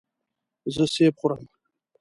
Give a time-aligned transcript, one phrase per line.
[0.73, 1.41] زه سیب خورم.